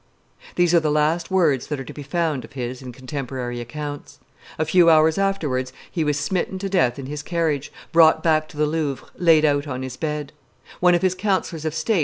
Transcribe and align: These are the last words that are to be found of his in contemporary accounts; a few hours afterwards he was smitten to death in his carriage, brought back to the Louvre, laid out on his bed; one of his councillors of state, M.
These 0.55 0.73
are 0.73 0.79
the 0.79 0.89
last 0.89 1.29
words 1.29 1.67
that 1.67 1.79
are 1.79 1.83
to 1.85 1.93
be 1.93 2.01
found 2.01 2.43
of 2.43 2.53
his 2.53 2.81
in 2.81 2.91
contemporary 2.91 3.61
accounts; 3.61 4.17
a 4.57 4.65
few 4.65 4.89
hours 4.89 5.19
afterwards 5.19 5.71
he 5.91 6.03
was 6.03 6.19
smitten 6.19 6.57
to 6.57 6.69
death 6.69 6.97
in 6.97 7.05
his 7.05 7.21
carriage, 7.21 7.71
brought 7.91 8.23
back 8.23 8.47
to 8.47 8.57
the 8.57 8.65
Louvre, 8.65 9.07
laid 9.15 9.45
out 9.45 9.67
on 9.67 9.83
his 9.83 9.97
bed; 9.97 10.33
one 10.79 10.95
of 10.95 11.03
his 11.03 11.13
councillors 11.13 11.65
of 11.65 11.75
state, 11.75 11.99
M. 11.99 11.99